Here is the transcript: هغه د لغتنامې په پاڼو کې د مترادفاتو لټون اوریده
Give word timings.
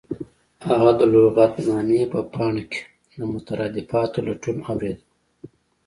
هغه 0.67 0.91
د 0.99 1.01
لغتنامې 1.13 2.01
په 2.13 2.19
پاڼو 2.33 2.63
کې 2.71 2.81
د 3.17 3.19
مترادفاتو 3.33 4.19
لټون 4.27 4.57
اوریده 4.71 5.01